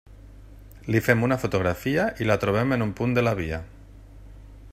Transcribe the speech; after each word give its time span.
Li 0.95 1.01
fem 1.07 1.21
una 1.27 1.37
fotografia 1.43 2.07
i 2.25 2.29
la 2.31 2.39
trobem 2.45 2.75
en 2.79 2.87
un 2.87 2.95
punt 3.01 3.17
de 3.19 3.29
la 3.29 3.39
via. 3.43 3.61